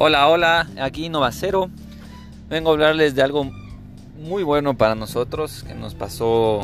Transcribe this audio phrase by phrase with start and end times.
[0.00, 1.70] Hola, hola, aquí Novacero.
[2.48, 3.50] Vengo a hablarles de algo
[4.16, 6.60] muy bueno para nosotros que nos pasó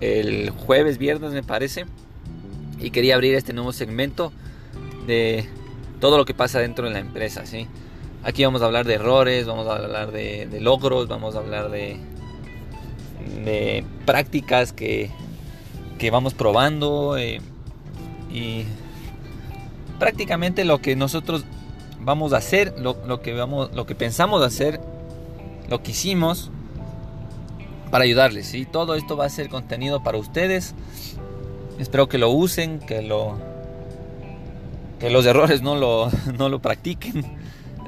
[0.00, 1.84] el jueves, viernes me parece.
[2.80, 4.32] Y quería abrir este nuevo segmento
[5.06, 5.46] de
[6.00, 7.66] todo lo que pasa dentro de la empresa, ¿sí?
[8.22, 11.98] Aquí vamos a hablar de errores, vamos a hablar de, logros, vamos a hablar de,
[13.44, 15.10] de prácticas que,
[15.98, 17.42] que vamos probando eh,
[18.32, 18.64] y
[19.98, 21.44] prácticamente lo que nosotros
[22.00, 24.80] vamos a hacer, lo, que vamos, lo que pensamos hacer,
[25.68, 26.50] lo que hicimos
[27.90, 28.54] para ayudarles.
[28.54, 30.74] y Todo esto va a ser contenido para ustedes.
[31.78, 33.36] Espero que lo usen, que lo
[34.98, 37.38] que los errores no lo, no lo practiquen.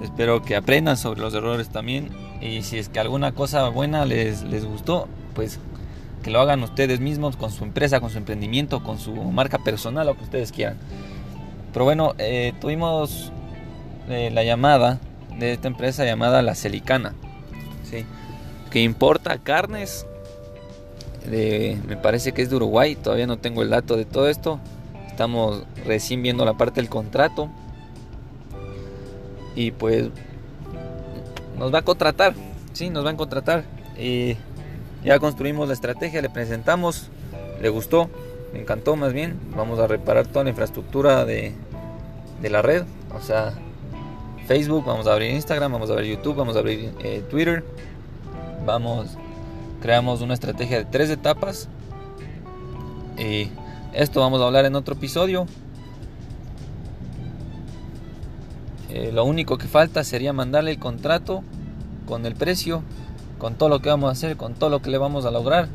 [0.03, 2.09] Espero que aprendan sobre los errores también.
[2.41, 5.59] Y si es que alguna cosa buena les, les gustó, pues
[6.23, 10.07] que lo hagan ustedes mismos con su empresa, con su emprendimiento, con su marca personal,
[10.07, 10.79] lo que ustedes quieran.
[11.73, 13.33] Pero bueno, eh, tuvimos
[14.11, 14.99] la llamada
[15.39, 17.15] de esta empresa llamada La Celicana,
[17.85, 18.05] ¿sí?
[18.71, 20.07] que importa carnes,
[21.29, 24.61] me parece que es de Uruguay, todavía no tengo el dato de todo esto,
[25.07, 27.51] estamos recién viendo la parte del contrato.
[29.55, 30.09] Y pues
[31.59, 32.35] nos va a contratar,
[32.73, 33.65] sí, nos va a contratar.
[33.99, 34.37] Y
[35.05, 37.09] ya construimos la estrategia, le presentamos,
[37.61, 38.09] le gustó,
[38.53, 41.53] me encantó más bien, vamos a reparar toda la infraestructura de,
[42.41, 43.53] de la red, o sea,
[44.51, 47.63] Facebook, vamos a abrir Instagram, vamos a abrir YouTube, vamos a abrir eh, Twitter.
[48.67, 49.11] Vamos,
[49.81, 51.69] creamos una estrategia de tres etapas.
[53.17, 53.49] Y
[53.93, 55.47] esto vamos a hablar en otro episodio.
[58.89, 61.45] Eh, lo único que falta sería mandarle el contrato
[62.09, 62.83] con el precio,
[63.39, 65.69] con todo lo que vamos a hacer, con todo lo que le vamos a lograr.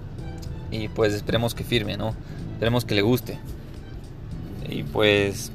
[0.70, 2.14] Y pues esperemos que firme, ¿no?
[2.52, 3.40] Esperemos que le guste.
[4.68, 5.54] Y pues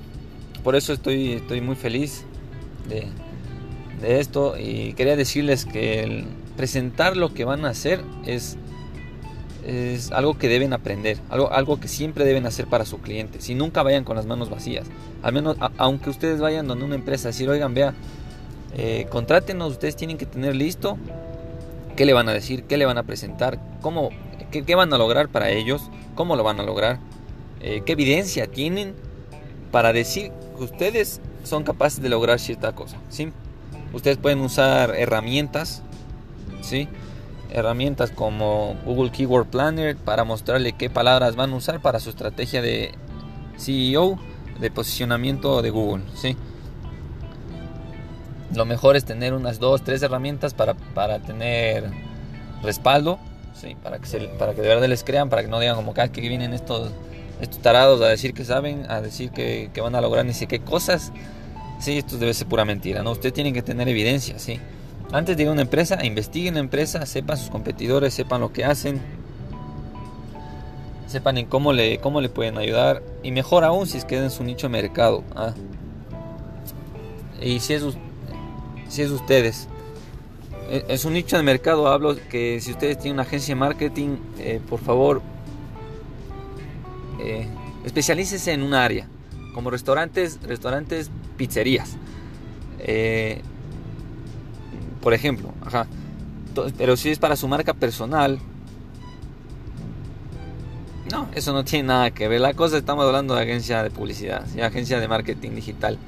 [0.65, 2.25] por eso estoy, estoy muy feliz
[2.91, 4.57] de, esto.
[4.59, 6.25] Y quería decirles que
[6.57, 8.57] presentar lo que van a hacer es,
[9.67, 13.41] es algo que deben aprender, algo, algo que siempre deben hacer para su cliente.
[13.41, 14.87] Si nunca vayan con las manos vacías,
[15.23, 17.95] al menos aunque ustedes vayan donde una empresa, decir, oigan, vea,
[18.77, 20.97] eh, contrátenos, ustedes tienen que tener listo
[21.97, 24.11] qué le van a decir, qué le van a presentar, cómo,
[24.51, 26.99] qué, van a lograr para ellos, cómo lo van a lograr,
[27.61, 28.95] eh, qué evidencia tienen
[29.71, 33.33] para decir que ustedes son capaces de lograr cierta cosa, ¿sí?
[33.93, 35.83] Ustedes pueden usar herramientas,
[36.63, 36.89] ¿sí?
[37.51, 42.63] Herramientas como Google Keyword Planner para mostrarle qué palabras van a usar para su estrategia
[42.63, 42.93] de
[43.59, 44.19] CEO,
[44.61, 46.37] de posicionamiento de Google, ¿sí?
[48.55, 51.91] Lo mejor es tener unas dos, tres herramientas para, para tener
[52.63, 53.19] respaldo,
[53.55, 53.77] ¿sí?
[53.83, 56.09] Para que, se, para que de verdad les crean, para que no digan como que,
[56.11, 56.91] que vienen estos
[57.41, 60.61] estos tarados a decir que saben, a decir que, van a lograr ni sé qué
[60.61, 61.13] cosas,
[61.79, 63.13] sí, esto debe ser pura mentira, ¿no?
[63.13, 64.61] Ustedes tienen que tener evidencia, sí.
[65.13, 68.65] Antes de ir a una empresa, investiguen la empresa, sepan sus competidores, sepan lo que
[68.65, 69.01] hacen,
[71.09, 74.31] sepan en cómo le, cómo le pueden ayudar y mejor aún si es que en
[74.31, 75.25] su nicho de mercado.
[75.35, 75.53] ¿ah?
[77.43, 77.85] Y si es,
[78.89, 79.67] si es ustedes,
[80.71, 84.61] es un nicho de mercado, hablo que si ustedes tienen una agencia de marketing, eh,
[84.69, 85.23] por favor
[87.23, 87.47] eh,
[87.85, 89.07] especialícese en un área,
[89.55, 91.97] como restaurantes, restaurantes, pizzerías.
[92.79, 93.43] Eh,
[95.01, 95.53] por ejemplo.
[96.77, 98.39] Pero si es para su marca personal,
[101.11, 102.41] no, eso no tiene nada que ver.
[102.41, 105.99] La cosa estamos hablando de agencia de publicidad, agencia de marketing digital.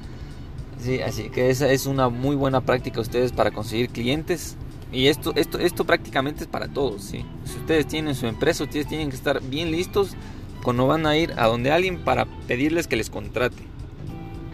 [0.79, 4.57] Sí, así que esa es una muy buena práctica ustedes para conseguir clientes.
[4.91, 7.03] Y esto, esto, esto prácticamente es para todos.
[7.03, 7.25] ¿sí?
[7.45, 10.11] Si ustedes tienen su empresa, ustedes tienen que estar bien listos
[10.63, 13.61] cuando van a ir a donde alguien para pedirles que les contrate.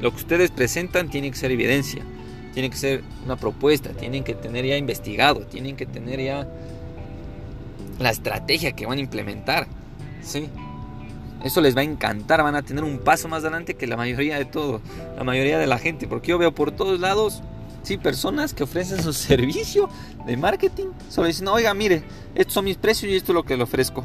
[0.01, 2.03] Lo que ustedes presentan tiene que ser evidencia,
[2.53, 6.47] tiene que ser una propuesta, tienen que tener ya investigado, tienen que tener ya
[7.99, 9.67] la estrategia que van a implementar.
[10.21, 10.49] ¿sí?
[11.43, 14.37] Eso les va a encantar, van a tener un paso más adelante que la mayoría
[14.37, 14.81] de todo,
[15.15, 17.41] la mayoría de la gente, porque yo veo por todos lados,
[17.83, 19.89] sí, personas que ofrecen su servicio
[20.25, 22.03] de marketing, solo dicen, oiga, mire,
[22.35, 24.03] estos son mis precios y esto es lo que le ofrezco.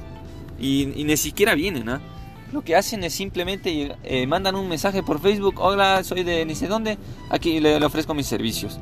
[0.59, 2.01] Y, ni siquiera vienen, ¿ah?
[2.53, 6.55] Lo que hacen es simplemente eh, mandan un mensaje por Facebook, hola, soy de ni
[6.55, 6.99] sé dónde,
[7.29, 8.79] aquí le, ofrezco mis servicios.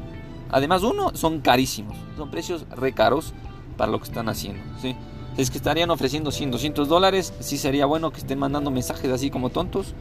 [0.51, 3.33] Además, uno, son carísimos, son precios re caros
[3.79, 4.95] para lo que están haciendo, ¿sí?
[5.39, 9.31] Es que estarían ofreciendo 100, 200 dólares, sí sería bueno que estén mandando mensajes así
[9.31, 9.95] como tontos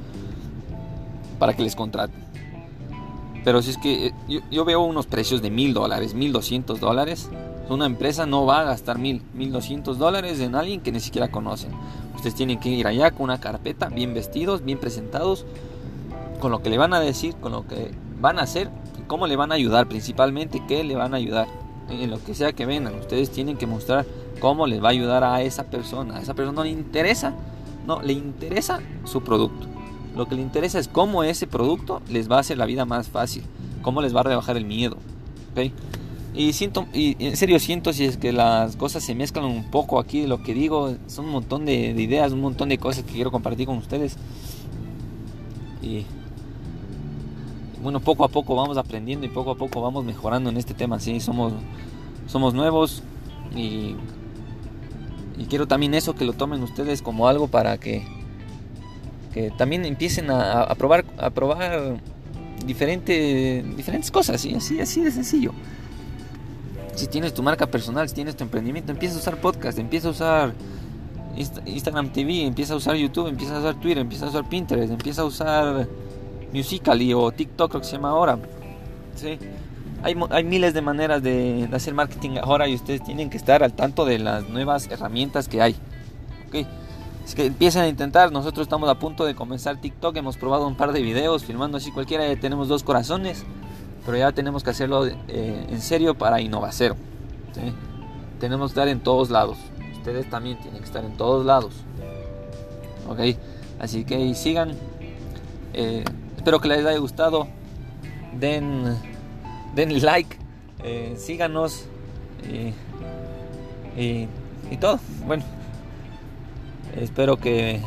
[1.40, 2.26] para que les contraten.
[3.46, 7.30] Pero si es que eh, yo, yo veo unos precios de 1000 dólares, 1200 dólares,
[7.70, 11.32] una empresa no va a gastar mil, mil doscientos dólares en alguien que ni siquiera
[11.32, 11.72] conocen.
[12.16, 15.46] Ustedes tienen que ir allá con una carpeta, bien vestidos, bien presentados,
[16.40, 18.70] con lo que le van a decir, con lo que van a hacer
[19.12, 21.46] cómo le van a ayudar, principalmente qué le van a ayudar.
[21.90, 24.06] En lo que sea que vendan, ustedes tienen que mostrar
[24.40, 26.16] cómo les va a ayudar a esa persona.
[26.16, 27.34] A esa persona no le interesa,
[27.86, 29.68] no, le interesa su producto.
[30.16, 33.10] Lo que le interesa es cómo ese producto les va a hacer la vida más
[33.10, 33.44] fácil,
[33.82, 34.96] cómo les va a rebajar el miedo.
[35.52, 35.74] ¿okay?
[36.34, 40.00] Y siento, y en serio siento si es que las cosas se mezclan un poco
[40.00, 43.32] aquí, lo que digo, son un montón de, ideas, un montón de cosas que quiero
[43.32, 44.16] compartir con ustedes.
[45.82, 46.06] Y
[47.84, 51.00] bueno, poco a poco vamos aprendiendo y poco a poco vamos mejorando en este tema,
[51.00, 51.52] sí, somos,
[52.28, 53.04] somos nuevos
[53.54, 53.96] y,
[55.38, 58.06] y quiero también eso que lo tomen ustedes como algo para que,
[59.34, 62.00] que también empiecen a, a probar, a probar
[62.66, 64.54] diferente, diferentes cosas, ¿sí?
[64.56, 65.52] así, así de sencillo
[66.96, 70.12] si tienes tu marca personal, si tienes tu emprendimiento, empieza a usar podcast, empieza a
[70.12, 70.54] usar
[71.66, 75.22] Instagram TV, empieza a usar YouTube, empieza a usar Twitter, empieza a usar Pinterest, empieza
[75.22, 75.88] a usar
[76.54, 78.38] Musical.ly o TikTok, creo que se llama ahora.
[79.16, 79.38] ¿Sí?
[80.04, 83.74] Hay, hay, miles de maneras de, hacer marketing ahora y ustedes tienen que estar al
[83.74, 85.76] tanto de las nuevas herramientas que hay.
[86.48, 86.68] ¿Okay?
[87.24, 88.32] Es que empiecen a intentar.
[88.32, 90.18] Nosotros estamos a punto de comenzar TikTok.
[90.18, 92.36] Hemos probado un par de videos filmando así cualquiera.
[92.36, 93.46] Tenemos dos corazones
[94.06, 96.74] pero ya tenemos que hacerlo eh, en serio para innovar.
[98.40, 99.58] Tenemos que estar en todos lados.
[99.98, 101.74] Ustedes también tienen que estar en todos lados.
[103.08, 103.20] Ok,
[103.80, 104.72] así que sigan.
[105.74, 106.04] Eh,
[106.38, 107.48] espero que les haya gustado.
[108.40, 108.98] Den,
[109.76, 110.38] den like,
[110.84, 111.86] eh, síganos
[113.96, 114.28] y,
[114.72, 115.00] y, todo.
[115.28, 115.44] Bueno,
[116.96, 117.82] espero que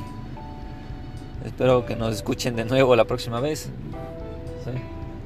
[1.44, 3.70] espero que nos escuchen de nuevo la próxima vez.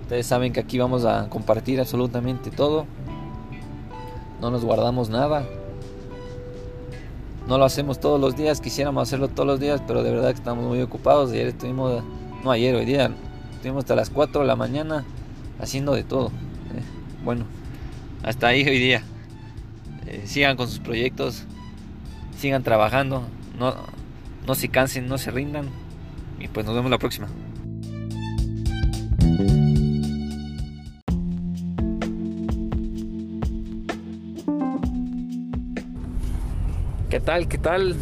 [0.08, 2.87] Ustedes saben que aquí vamos a compartir absolutamente todo.
[4.40, 5.44] No nos guardamos nada.
[7.46, 10.38] No lo hacemos todos los días, quisiéramos hacerlo todos los días, pero de verdad que
[10.38, 11.31] estamos muy ocupados.
[11.32, 12.02] Ayer estuvimos,
[12.43, 13.10] no ayer, hoy día,
[13.52, 15.05] estuvimos hasta las 4 de la mañana
[15.60, 16.28] haciendo de todo.
[16.28, 16.82] ¿eh?
[17.22, 17.44] bueno,
[18.22, 19.02] hasta ahí hoy día.
[20.06, 21.44] Eh, sigan con sus proyectos,
[22.38, 23.25] sigan trabajando,
[23.58, 23.75] no,
[24.46, 25.69] no se cansen, no se rindan.
[26.40, 27.28] Y pues nos vemos la próxima.
[37.28, 37.46] Tal?
[37.46, 37.94] ¿Qué tal?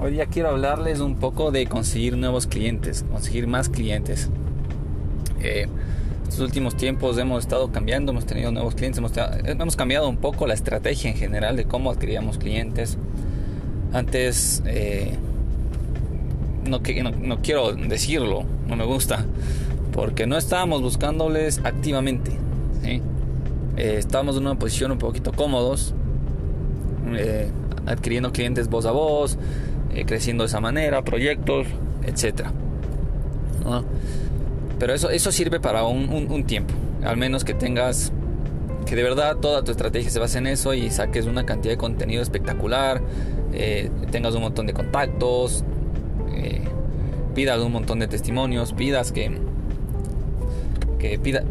[0.00, 4.30] Hoy día quiero hablarles un poco de conseguir nuevos clientes, conseguir más clientes.
[5.42, 5.66] Eh,
[6.22, 8.98] estos últimos tiempos hemos estado cambiando, hemos tenido nuevos clientes,
[9.44, 12.96] hemos, cambiado un poco la estrategia en general de cómo adquiríamos clientes.
[13.92, 15.18] Antes, eh,
[16.64, 16.80] no,
[17.10, 19.26] no, quiero decirlo, no me gusta,
[19.92, 22.30] porque no estábamos buscándoles activamente.
[22.82, 23.02] ¿sí?
[23.76, 25.94] Eh, estábamos en una posición un poquito cómodos
[27.86, 29.38] adquiriendo clientes voz a voz,
[29.94, 31.66] eh, creciendo de esa manera, proyectos,
[32.04, 32.46] etc.
[34.78, 36.74] Pero eso, eso sirve para un, tiempo,
[37.04, 38.12] al menos que tengas,
[38.86, 41.78] que de verdad toda tu estrategia se base en eso y saques una cantidad de
[41.78, 43.00] contenido espectacular,
[43.52, 45.64] eh, tengas un montón de contactos,
[46.34, 46.62] eh,
[47.34, 49.30] pidas un montón de testimonios, pidas que,
[51.02, 51.42] que pida,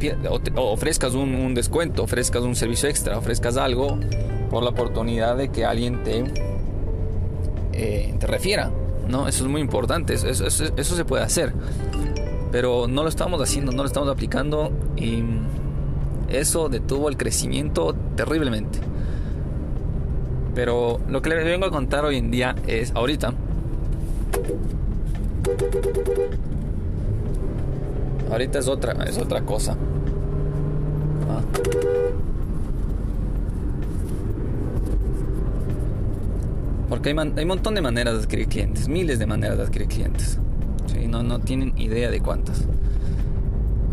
[0.56, 4.00] ofrezcas un, descuento, ofrezcas un servicio extra, ofrezcas algo
[4.50, 6.24] por la oportunidad de que alguien te,
[7.74, 8.71] eh, refiera.
[9.09, 9.27] ¿no?
[9.27, 11.51] Eso es muy importante, eso, eso, se puede hacer.
[12.51, 15.21] Pero no lo estamos haciendo, no lo estamos aplicando y
[16.30, 18.80] eso detuvo el crecimiento terriblemente.
[20.56, 23.33] Pero lo que les vengo a contar hoy en día es, ahorita,
[28.31, 29.76] ahorita es otra, es otra cosa.
[31.30, 31.42] Ah.
[36.90, 40.40] Porque hay, un montón de maneras de adquirir clientes, miles de maneras de adquirir clientes.
[41.07, 42.64] No, no tienen idea de cuántas.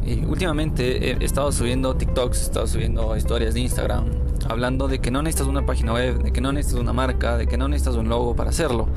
[0.04, 4.06] Y últimamente he estado subiendo TikToks, he estado subiendo historias de Instagram,
[4.48, 7.46] hablando de que no necesitas una página web, de que no necesitas una marca, de
[7.46, 8.88] que no necesitas un logo para hacerlo.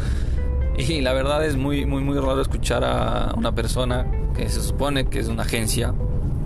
[0.77, 5.05] Y la verdad es muy, muy, muy raro escuchar a una persona que se supone
[5.05, 5.93] que es una agencia,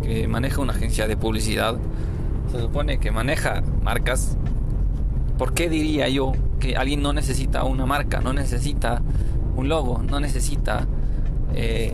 [0.01, 1.77] que maneja una agencia de publicidad,
[2.51, 4.37] se supone que maneja marcas.
[5.37, 9.01] ¿Por qué diría yo que alguien no necesita una marca, no necesita
[9.55, 10.87] un logo, no necesita
[11.53, 11.93] eh,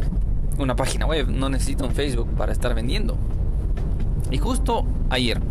[0.58, 3.18] una página web, no necesita un Facebook para estar vendiendo.
[4.30, 5.42] Y justo ayer,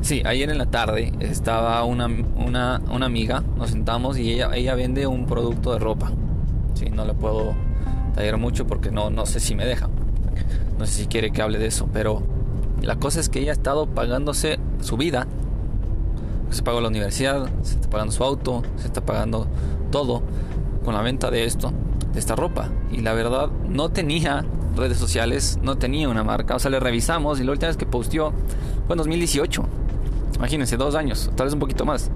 [0.00, 4.74] sí, ayer en la tarde estaba una, una, una amiga, nos sentamos y ella, ella
[4.74, 6.12] vende un producto de ropa.
[6.74, 7.54] Sí, no le puedo
[8.18, 9.88] tallar mucho porque no, no sé si me deja.
[10.78, 12.22] No sé si quiere que hable de eso, pero
[12.82, 15.26] la cosa es que ella ha estado pagándose su vida
[16.50, 19.46] se pagó la universidad, se está pagando su auto, se está pagando
[19.90, 20.22] todo
[20.84, 21.72] con la venta de esto,
[22.12, 22.70] de esta ropa.
[22.90, 24.44] Y la verdad no tenía
[24.76, 26.56] redes sociales, no tenía una marca.
[26.56, 28.32] O sea, le revisamos y la última vez que posteó
[28.86, 29.62] fue en 2018.
[30.36, 32.10] Imagínense, dos años, tal vez un poquito más.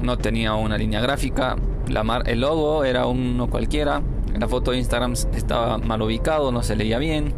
[0.00, 1.56] No tenía una línea gráfica,
[1.88, 4.02] la el logo era uno cualquiera,
[4.38, 7.32] la foto de Instagram estaba mal ubicado, no se leía bien,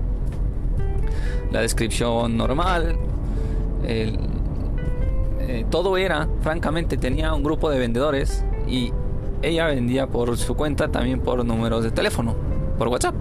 [1.53, 2.97] la descripción normal,
[3.85, 4.17] eh,
[5.71, 8.93] todo era, francamente, tenía un grupo de vendedores y
[9.43, 12.35] ella vendía por su cuenta también por números de teléfono,
[12.79, 13.15] por WhatsApp.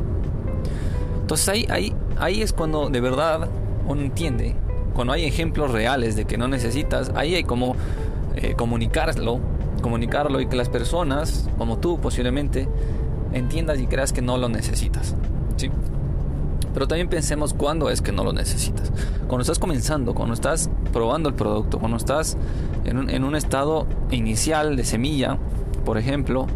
[1.22, 3.50] Entonces ahí, ahí, ahí es cuando de verdad
[3.88, 4.56] uno entiende,
[4.94, 7.76] cuando hay ejemplos reales de que no necesitas, ahí hay como
[8.36, 9.40] eh, comunicarlo,
[9.82, 12.68] comunicarlo y que las personas, como tú posiblemente,
[13.36, 15.16] entiendas y creas que no lo necesitas.
[15.58, 15.70] ¿sí?
[16.74, 18.92] Pero también pensemos cuándo es que no lo necesitas.
[19.28, 22.38] Cuando estás comenzando, cuando estás probando el producto, cuando estás
[22.86, 25.38] en un, en un estado inicial de semilla,
[25.86, 26.48] por ejemplo,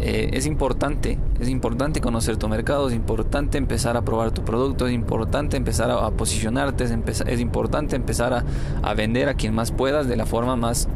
[0.00, 4.86] eh, es importante, es importante conocer tu mercado, es importante empezar a probar tu producto,
[4.86, 8.44] es importante empezar a, posicionarte, es, es, importante empezar a,
[8.82, 10.88] a, vender a quien más puedas de la forma más,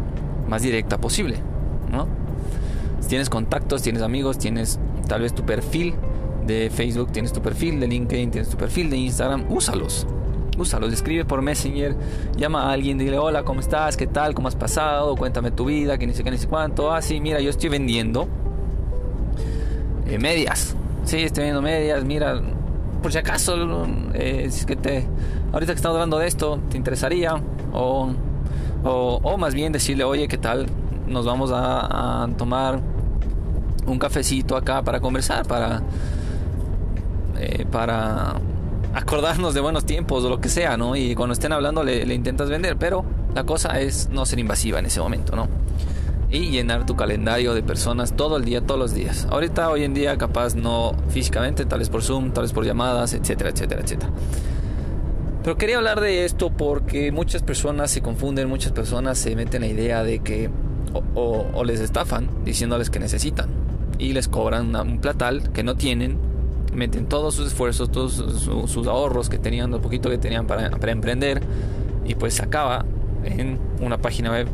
[0.49, 1.37] más directa posible,
[1.91, 2.07] ¿no?
[3.09, 5.95] Tienes contactos, tienes amigos, tienes tal vez tu perfil
[6.47, 10.07] de Facebook, tienes tu perfil de LinkedIn, tienes tu perfil de Instagram, úsalos.
[10.57, 11.95] Úsalos, escribe por Messenger,
[12.37, 13.97] llama a alguien, dile hola, ¿cómo estás?
[13.97, 14.35] ¿Qué tal?
[14.35, 15.15] ¿Cómo has pasado?
[15.15, 16.93] Cuéntame tu vida, que ni sé qué, ni sé cuánto.
[16.93, 18.29] Ah, sí, mira, yo estoy vendiendo
[20.09, 20.75] eh, medias.
[21.05, 22.41] Sí, estoy vendiendo medias, mira,
[23.03, 25.07] por si acaso, eh, si es que te,
[25.53, 27.41] ahorita que estamos hablando de esto, ¿te interesaría?
[27.73, 28.11] O,
[28.83, 30.67] o, más bien decirle, oye, ¿qué tal?
[31.07, 32.81] Nos vamos a, a tomar
[33.88, 35.83] un cafecito acá para conversar, para
[37.40, 38.35] eh, para
[38.95, 40.97] acordarnos de buenos tiempos o lo que sea, ¿no?
[40.97, 43.04] Y cuando estén hablando le, intentas vender, pero
[43.35, 45.47] la cosa es no ser invasiva en ese momento, ¿no?
[46.30, 49.26] Y llenar tu calendario de personas todo el día, todos los días.
[49.30, 53.14] Ahorita, hoy en día, capaz no físicamente, tal vez por Zoom, tal vez por llamadas,
[53.14, 54.11] etcétera, etcétera, etcétera.
[55.45, 59.68] Pero quería hablar de esto porque muchas personas se confunden, muchas personas se meten la
[59.68, 60.50] idea de que
[61.14, 63.68] o, les estafan diciéndoles que necesitan
[63.99, 66.19] y les cobran un platal que no tienen
[66.73, 71.43] meten todos sus esfuerzos, todos sus, ahorros que tenían, lo poquito que tenían para, emprender,
[72.05, 72.85] y pues acaba
[73.25, 74.49] en una página web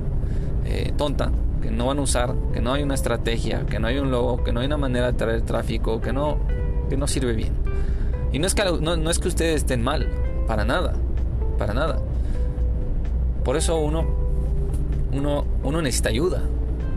[0.64, 1.30] eh, tonta
[1.62, 4.42] que no van a usar, que no hay una estrategia, que no hay un logo,
[4.42, 6.38] que no hay una manera de traer tráfico, que no,
[6.88, 7.54] que no sirve bien.
[8.32, 10.08] Y no es que, no, es que ustedes estén mal,
[10.46, 10.94] para nada,
[11.58, 12.00] para nada.
[13.44, 14.04] Por eso uno,
[15.12, 16.42] uno, uno necesita ayuda.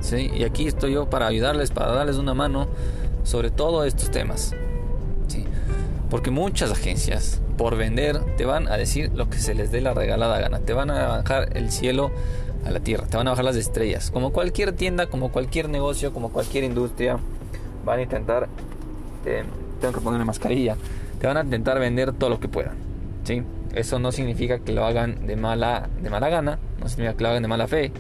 [0.01, 0.31] ¿Sí?
[0.35, 2.67] Y aquí estoy yo para ayudarles, para darles una mano
[3.23, 4.53] sobre todos estos temas.
[6.09, 9.93] Porque muchas agencias, por vender, te van a decir lo que se les dé la
[9.93, 10.59] regalada gana.
[10.59, 12.11] Te van a bajar el cielo
[12.65, 14.09] a la tierra, te van a bajar las estrellas.
[14.09, 17.19] Como cualquier tienda, como cualquier negocio, como cualquier industria,
[17.85, 18.47] van a intentar,
[19.25, 19.43] eh,
[19.81, 20.77] tengo que ponerme mascarilla,
[21.19, 22.75] te van a intentar vender todo lo que puedan.
[23.25, 23.43] ¿sí?
[23.73, 27.29] Eso no significa que lo hagan de mala, de mala gana, no significa que lo
[27.29, 27.91] hagan de mala fe,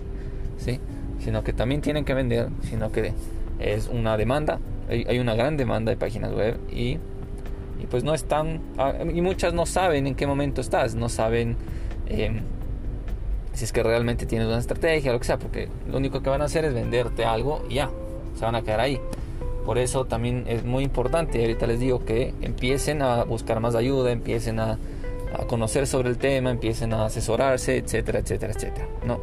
[0.57, 0.79] ¿sí?
[1.27, 3.11] Sino que también tienen que vender, sino que
[3.59, 6.99] es una demanda, hay, una gran demanda de páginas web y
[7.81, 11.57] y pues no están, ah, y muchas no saben en qué momento estás, no saben
[12.07, 12.43] em,
[13.51, 16.41] si es que realmente tienes una estrategia lo que sea, porque lo único que van
[16.41, 17.89] a hacer es venderte algo y ya,
[18.33, 18.97] se van a quedar ahí.
[19.65, 24.13] Por eso también es muy importante, ahorita les digo que empiecen a buscar más ayuda,
[24.13, 24.79] empiecen a,
[25.37, 28.87] a conocer sobre el tema, empiecen a asesorarse, etcétera, etcétera, etcétera.
[29.05, 29.19] No,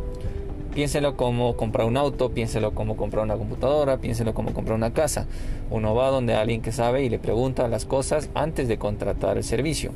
[0.75, 5.27] Piénselo como comprar un auto, piénselo como comprar una computadora, piénselo como comprar una casa.
[5.71, 9.45] Uno va donde alguien que sabe y le pregunta las cosas antes de contratar el
[9.45, 9.93] servicio.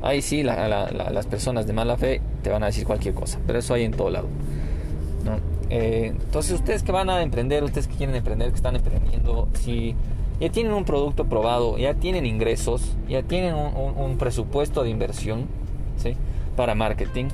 [0.00, 3.74] Ahí sí, las personas de mala fe te van a decir cualquier cosa, pero eso
[3.74, 4.28] hay en todo lado.
[5.70, 9.96] Eh, entonces, ustedes que van a emprender, ustedes que quieren emprender, que están emprendiendo, si
[10.40, 15.46] ya tienen un producto probado, ya tienen ingresos, ya tienen un, presupuesto de inversión
[16.56, 17.26] para marketing,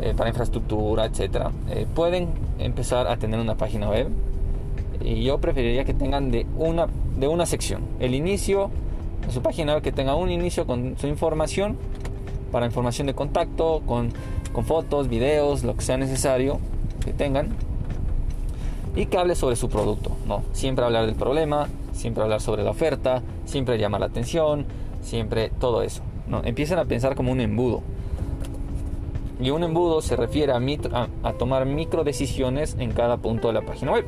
[0.00, 4.08] eh, para infraestructura, etcétera, eh, pueden empezar a tener una página web.
[5.00, 6.86] Y yo preferiría que tengan de una,
[7.16, 7.82] de una sección.
[8.00, 8.70] El inicio
[9.26, 11.76] de su página web, que tenga un inicio con su información,
[12.50, 14.12] para información de contacto, con,
[14.52, 16.58] con fotos, videos, lo que sea necesario
[17.04, 17.50] que tengan.
[18.96, 20.10] Y que hable sobre su producto.
[20.26, 24.66] No, siempre hablar del problema, siempre hablar sobre la oferta, siempre llamar la atención,
[25.02, 26.02] siempre todo eso.
[26.26, 27.82] No, empiecen a pensar como un embudo
[29.40, 33.62] y un embudo se refiere a, a, tomar micro decisiones en cada punto de la
[33.62, 34.04] página web.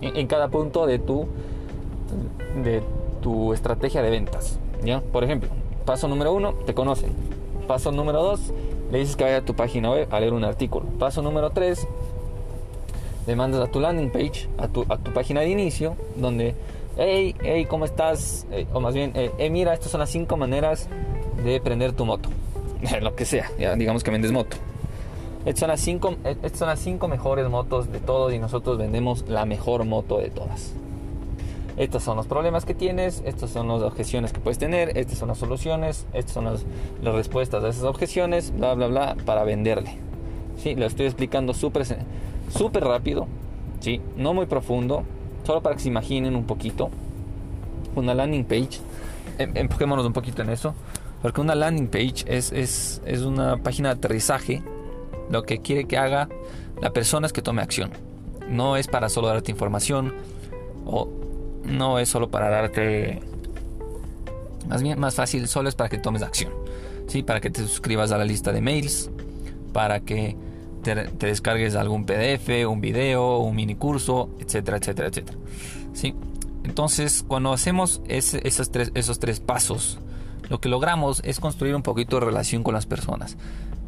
[0.00, 1.26] En, cada punto de tu,
[2.62, 2.82] de
[3.20, 4.58] tu estrategia de ventas.
[4.84, 5.00] ¿ya?
[5.00, 5.48] Por ejemplo,
[5.84, 7.10] paso número uno, te conocen.
[7.66, 8.52] Paso número dos,
[8.92, 10.86] le dices que vaya a tu página web a leer un artículo.
[10.98, 11.86] Paso número tres,
[13.26, 16.54] le mandas a tu landing page, a tu, a tu página de inicio, donde
[16.96, 18.46] hey, hey, ¿cómo estás?
[18.52, 20.88] Eh, o más bien, hey, mira, estas son las cinco maneras
[21.44, 22.28] de prender tu moto.
[23.00, 24.56] Lo que sea, ya digamos que vendes moto.
[25.44, 29.24] Estas son, las cinco, estas son las cinco mejores motos de todos y nosotros vendemos
[29.28, 30.74] la mejor moto de todas.
[31.78, 35.28] Estos son los problemas que tienes, estas son las objeciones que puedes tener, estas son
[35.28, 36.64] las soluciones, estas son las,
[37.02, 39.96] las respuestas a esas objeciones, bla, bla, bla, para venderle.
[40.56, 41.86] Sí, lo estoy explicando súper
[42.50, 43.28] súper rápido,
[43.78, 45.04] sí, no muy profundo,
[45.44, 46.90] solo para que se imaginen un poquito.
[47.94, 48.80] Una landing page,
[49.38, 50.74] em, empujémonos un poquito en eso,
[51.22, 54.62] porque una landing page es, es, es una página de aterrizaje,
[55.30, 56.28] lo que quiere que haga
[56.80, 57.90] la persona es que tome acción.
[58.48, 60.14] No es para solo darte información
[60.86, 61.08] o
[61.64, 63.20] no es solo para darte
[64.68, 66.52] más bien más fácil solo es para que tomes acción
[67.06, 69.10] sí para que te suscribas a la lista de mails
[69.72, 70.36] para que
[70.82, 75.38] te, descargues algún PDF un video un mini curso etcétera etcétera etcétera
[75.92, 76.14] sí
[76.64, 79.98] entonces cuando hacemos esos, tres, esos tres pasos
[80.48, 83.36] lo que logramos es construir un poquito de relación con las personas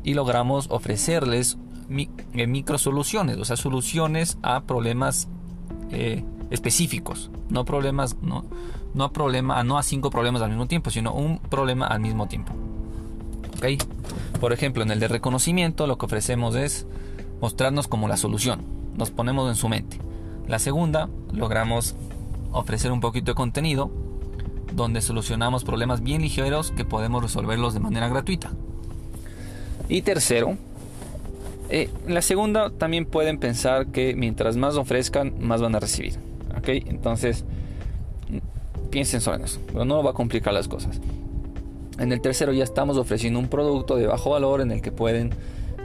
[0.05, 1.59] y logramos ofrecerles
[2.35, 5.29] eh, micro soluciones o sea soluciones a problemas
[5.90, 8.45] eh, específicos, no problemas, no,
[8.95, 12.52] no problema, no a cinco problemas al mismo tiempo, sino un problema al mismo tiempo.
[13.57, 13.83] ¿Ok?
[14.40, 16.87] Por ejemplo, en el de reconocimiento lo que ofrecemos es
[17.40, 18.62] mostrarnos como la solución,
[18.97, 19.99] nos ponemos en su mente.
[20.49, 21.95] La segunda, logramos
[22.52, 23.90] ofrecer un poquito de contenido
[24.73, 28.50] donde solucionamos problemas bien ligeros que podemos resolverlos de manera gratuita.
[29.89, 30.57] Y tercero,
[31.69, 36.15] eh, la segunda también pueden pensar que mientras más ofrezcan, más van a recibir.
[36.57, 36.69] ¿ok?
[36.69, 37.45] Entonces,
[38.91, 41.00] piensen solo en eso, pero no va a complicar las cosas.
[41.99, 45.31] En el tercero ya estamos ofreciendo un producto de bajo valor en el que pueden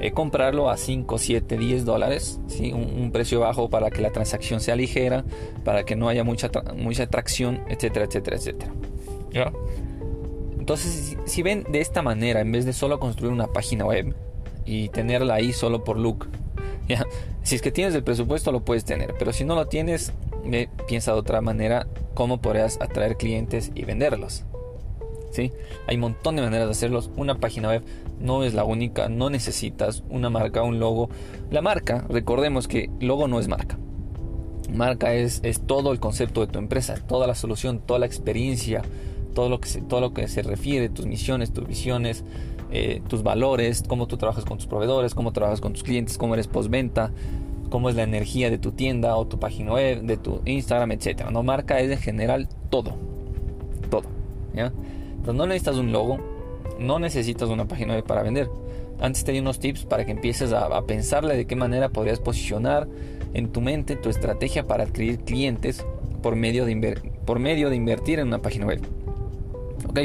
[0.02, 2.74] eh, comprarlo a 5, 7, 10 dólares, ¿sí?
[2.74, 5.24] Un, precio bajo para que la transacción sea ligera,
[5.64, 8.72] para que no haya mucha, mucha atracción, etcétera, etcétera, etcétera.
[10.60, 14.14] Entonces, si, ven de esta manera, en vez de solo construir una página web
[14.66, 16.28] y tenerla ahí solo por look,
[17.44, 20.12] si es que tienes el presupuesto lo puedes tener, pero si no lo tienes,
[20.88, 24.44] piensa de otra manera cómo podrías atraer clientes y venderlos.
[25.88, 27.12] Hay un montón de maneras de hacerlos.
[27.16, 27.84] Una página web
[28.20, 31.10] no es la única, no necesitas una marca, un logo.
[31.52, 33.78] La marca, recordemos que logo no es marca.
[34.74, 38.82] Marca es, es todo el concepto de tu empresa, toda la solución, toda la experiencia,
[39.34, 42.24] todo lo que se, todo lo que se refiere, tus misiones, tus visiones,
[42.72, 46.34] eh, tus valores, cómo tú trabajas con tus proveedores, cómo trabajas con tus clientes, cómo
[46.34, 47.12] eres postventa,
[47.70, 51.30] cómo es la energía de tu tienda o tu página web, de tu Instagram, etcétera.
[51.30, 52.96] No marca es en general todo.
[53.90, 54.04] Todo.
[54.54, 54.72] ¿ya?
[55.34, 56.20] No necesitas un logo,
[56.80, 58.50] no necesitas una página web para vender.
[59.00, 62.88] Antes te di unos tips para que empieces a, pensarle de qué manera podrías posicionar
[63.34, 65.86] en tu mente tu estrategia para adquirir clientes
[66.22, 68.82] por medio de, por medio de invertir en una página web.
[69.90, 70.00] Ok,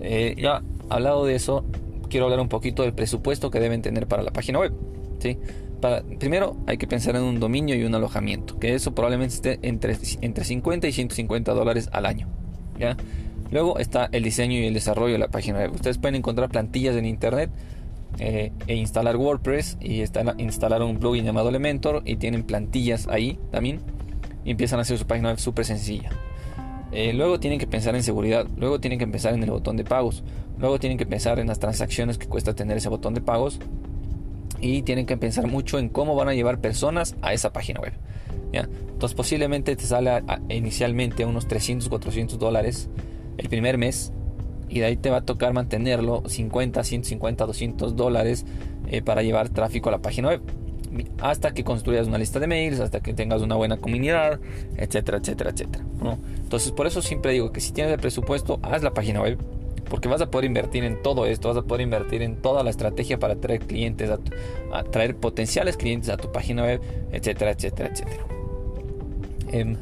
[0.00, 1.64] eh, ya hablado de eso,
[2.08, 4.72] quiero hablar un poquito del presupuesto que deben tener para la página web.
[5.18, 5.38] ¿sí?
[6.18, 9.96] primero hay que pensar en un dominio y un alojamiento, que eso probablemente esté entre,
[10.20, 12.28] entre 50 y 150 dólares al año.
[12.78, 12.96] ¿ya?
[13.50, 15.72] Luego está el diseño y el desarrollo de la página web.
[15.74, 17.50] Ustedes pueden encontrar plantillas en internet
[18.18, 20.02] eh, e instalar WordPress y
[20.38, 23.80] instalar un plugin llamado Elementor y tienen plantillas ahí también
[24.44, 26.10] y empiezan a hacer su página web súper sencilla.
[26.92, 29.84] Eh, luego tienen que pensar en seguridad, luego tienen que pensar en el botón de
[29.84, 30.24] pagos,
[30.58, 33.60] luego tienen que pensar en las transacciones que cuesta tener ese botón de pagos
[34.60, 37.92] y tienen que pensar mucho en cómo van a llevar personas a esa página web.
[38.52, 38.68] ¿ya?
[38.92, 42.88] Entonces posiblemente te sale inicialmente unos 300, 400 dólares
[43.40, 44.12] el primer mes
[44.68, 48.46] y de ahí te va a tocar mantenerlo 50, 150, 200 dólares
[48.88, 50.42] eh, para llevar tráfico a la página web.
[51.20, 54.40] Hasta que construyas una lista de mails, hasta que tengas una buena comunidad,
[54.76, 55.84] etcétera, etcétera, etcétera.
[56.02, 56.18] ¿no?
[56.36, 59.38] Entonces por eso siempre digo que si tienes el presupuesto, haz la página web
[59.88, 62.70] porque vas a poder invertir en todo esto, vas a poder invertir en toda la
[62.70, 64.08] estrategia para atraer clientes,
[64.72, 68.24] a, traer potenciales clientes a tu página web, etcétera, etcétera, etcétera.
[69.50, 69.76] Em,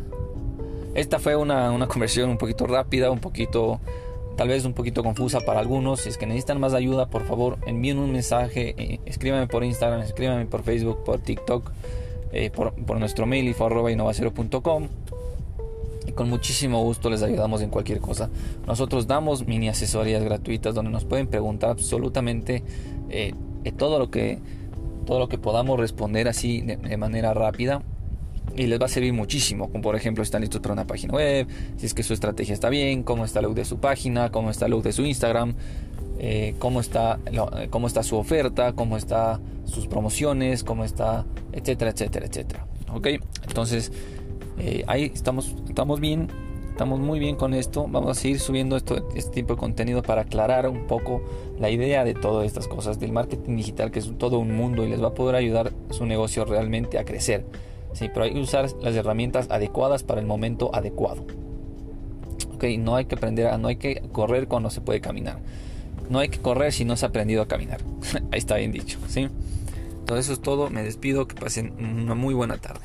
[0.99, 3.81] esta fue una, conversión un poquito rápida, un poquito,
[4.37, 6.01] tal vez un poquito confusa para algunos.
[6.01, 10.01] Si es que necesitan más ayuda, por favor, envíen un mensaje, eh, escríbanme por Instagram,
[10.01, 11.71] escríbanme por Facebook, por TikTok,
[12.33, 14.89] eh, por, por, nuestro mail info.innovacero.com
[16.07, 18.29] y con muchísimo gusto les ayudamos en cualquier cosa.
[18.67, 22.65] Nosotros damos mini asesorías gratuitas donde nos pueden preguntar absolutamente
[23.11, 23.35] eh,
[23.77, 24.39] todo lo que
[25.05, 27.83] todo lo que podamos responder así de, manera rápida
[28.59, 31.47] y les va a servir muchísimo, como por ejemplo están listos para una página web,
[31.77, 34.51] si es que su estrategia está bien, cómo está el look de su página, cómo
[34.51, 35.55] está el look de su Instagram,
[36.19, 37.21] eh, cómo, está,
[37.71, 42.67] cómo está su oferta, cómo está sus promociones, cómo está, etcétera, etcétera, etcétera.
[42.93, 43.07] ¿Ok?
[43.47, 43.93] Entonces,
[44.59, 46.29] eh, ahí estamos, estamos bien.
[46.71, 47.87] estamos muy bien con esto.
[47.89, 51.23] Vamos a seguir subiendo esto, este tipo de contenido para aclarar un poco
[51.61, 54.89] la idea de todas estas cosas del marketing digital, que es todo un mundo y
[54.89, 57.45] les va a poder ayudar su negocio realmente a crecer.
[57.93, 61.25] Sí, pero hay que usar las herramientas adecuadas para el momento adecuado.
[62.55, 65.39] Ok, no hay que aprender a, no hay que correr cuando se puede caminar.
[66.11, 67.81] No hay que correr si no se ha aprendido a caminar.
[68.33, 69.29] Ahí está bien dicho, ¿sí?
[70.01, 70.71] Entonces eso es todo.
[70.71, 71.29] Me despido.
[71.29, 72.81] Que pasen una muy buena tarde.